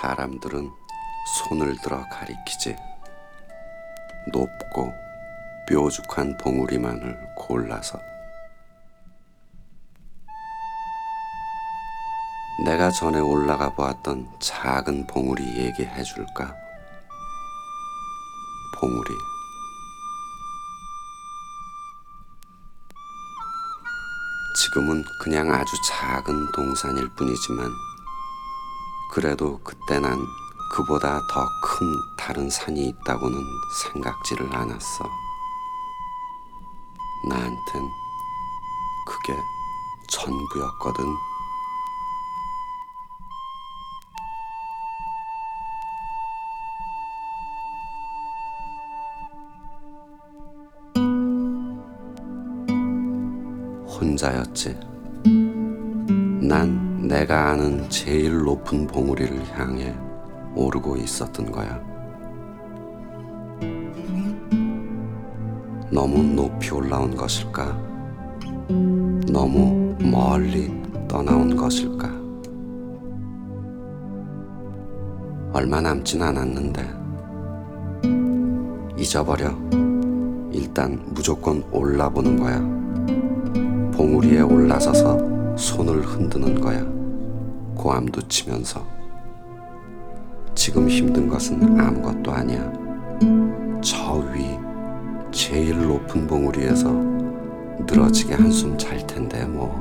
사람들은 0.00 0.72
손을 1.48 1.76
들어 1.82 2.02
가리키지. 2.10 2.76
높고 4.32 4.92
뾰족한 5.68 6.36
봉우리만을 6.38 7.16
골라서. 7.36 7.98
내가 12.64 12.90
전에 12.90 13.20
올라가 13.20 13.70
보았던 13.74 14.28
작은 14.40 15.06
봉우리 15.06 15.42
얘기해 15.58 16.02
줄까? 16.02 16.54
봉우리. 18.80 19.37
지금은 24.68 25.04
그냥 25.20 25.52
아주 25.52 25.76
작은 25.82 26.52
동산일 26.52 27.08
뿐이지만 27.16 27.70
그래도 29.10 29.58
그때 29.64 29.98
난 29.98 30.18
그보다 30.72 31.20
더 31.30 31.46
큰 31.62 31.86
다른 32.18 32.50
산이 32.50 32.88
있다고는 32.88 33.40
생각지를 33.84 34.54
않았어. 34.54 35.04
나한텐 37.28 37.90
그게 39.06 39.38
전부였거든. 40.10 41.04
혼자였지. 54.18 54.76
난 56.42 57.06
내가 57.06 57.50
아는 57.50 57.88
제일 57.88 58.36
높은 58.36 58.86
봉우리를 58.86 59.58
향해 59.58 59.94
오르고 60.56 60.96
있었던 60.96 61.52
거야. 61.52 61.80
너무 65.90 66.22
높이 66.22 66.70
올라온 66.72 67.14
것일까? 67.14 67.78
너무 69.32 69.96
멀리 70.00 70.70
떠나온 71.06 71.56
것일까? 71.56 72.08
얼마 75.52 75.80
남진 75.80 76.22
않았는데 76.22 76.82
잊어버려. 78.98 79.56
일단 80.52 81.00
무조건 81.14 81.62
올라보는 81.70 82.36
거야. 82.40 82.77
봉우리에 84.18 84.40
올라서서 84.40 85.56
손을 85.56 86.02
흔드는 86.02 86.60
거야. 86.60 86.84
고함도 87.76 88.22
치면서. 88.22 88.84
지금 90.54 90.88
힘든 90.88 91.28
것은 91.28 91.78
아무것도 91.78 92.32
아니야. 92.32 92.72
저 93.80 94.16
위, 94.32 94.58
제일 95.30 95.86
높은 95.86 96.26
봉우리에서 96.26 96.90
늘어지게 97.86 98.34
한숨 98.34 98.76
잘 98.76 99.06
텐데 99.06 99.44
뭐. 99.44 99.80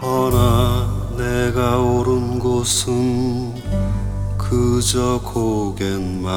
허나 0.00 1.16
내가 1.16 1.80
오른 1.80 2.38
곳은 2.38 3.61
그저 4.52 5.18
고갯마루였을 5.24 6.28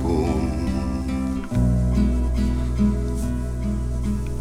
뿐. 0.00 0.68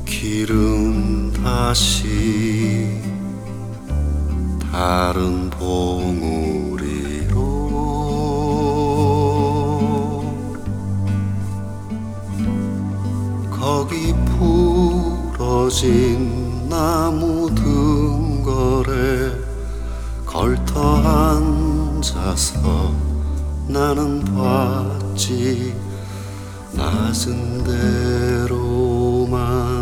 길은 0.06 1.33
다시 1.33 3.01
다른 4.72 5.50
봉우리로. 5.50 7.33
거기 13.50 14.13
부러진 15.33 16.69
나무 16.69 17.50
등걸에 17.56 19.46
걸터 20.37 21.01
앉아서 21.97 22.93
나는 23.67 24.23
봤지. 24.35 25.73
낮은 26.73 27.63
대로만 28.43 29.76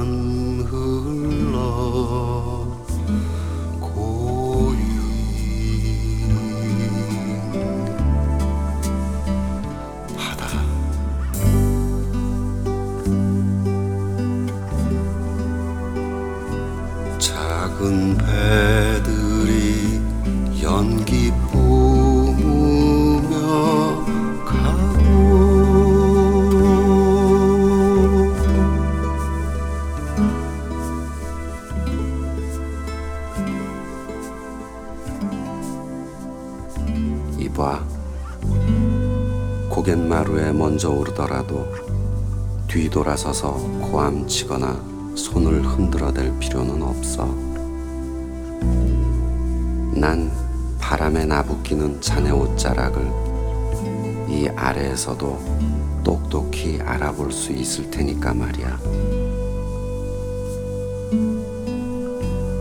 돌아서서 43.15 43.53
고함 43.81 44.27
치거나 44.27 44.77
손을 45.15 45.63
흔들어댈 45.63 46.37
필요는 46.37 46.81
없어. 46.81 47.25
난 49.93 50.29
바람에 50.79 51.23
나부끼는 51.23 52.01
자네 52.01 52.31
옷자락을 52.31 53.09
이 54.27 54.49
아래에서도 54.49 56.01
똑똑히 56.03 56.81
알아볼 56.81 57.31
수 57.31 57.53
있을 57.53 57.89
테니까 57.89 58.33
말이야. 58.33 58.79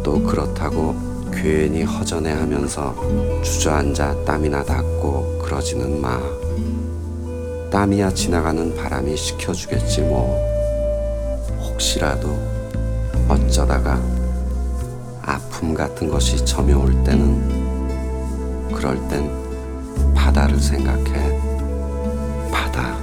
또 0.05 0.23
그렇다고 0.23 0.95
괜히 1.33 1.83
허전해 1.83 2.31
하면서 2.31 2.95
주저앉아 3.43 4.25
땀이나 4.25 4.63
닦고 4.63 5.41
그러지는 5.43 6.01
마. 6.01 6.44
땀이야 7.75 8.15
지나가는 8.15 8.73
바람이 8.77 9.17
식혀주겠지 9.17 10.03
뭐. 10.03 10.39
혹시라도 11.61 12.39
어쩌다가 13.29 14.01
아픔 15.21 15.75
같은 15.75 16.09
것이 16.09 16.37
점여올 16.47 17.03
때는 17.03 18.71
그럴 18.73 18.97
땐 19.09 19.29
바다를 20.15 20.61
생각해. 20.61 21.37
바다. 22.53 22.97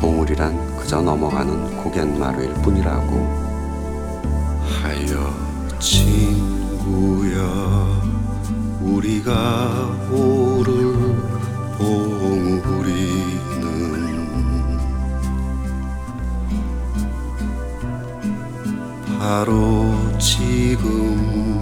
봉우리란 0.00 0.76
그저 0.76 1.00
넘어가는 1.00 1.82
고갯마루일 1.82 2.52
뿐이라고. 2.56 3.16
하여 4.82 5.34
친구야 5.78 7.40
우리가 8.82 9.96
오를 10.12 10.95
바로 19.26 19.90
지금 20.20 21.60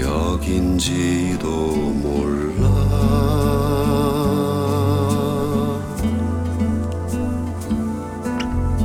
여긴지도 0.00 1.48
몰라. 2.00 2.62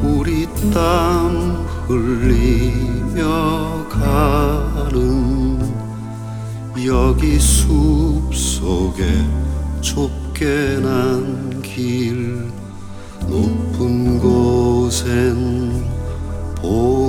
우리 0.01 0.47
땀 0.73 1.63
흘리며 1.85 3.21
가는 3.87 5.59
여기 6.87 7.39
숲 7.39 8.33
속에 8.33 9.05
좁게 9.81 10.79
난 10.81 11.61
길 11.61 12.51
높은 13.27 14.19
곳엔 14.19 15.72
Oh. 16.65 17.02